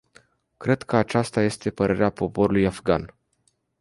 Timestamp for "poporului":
2.09-2.65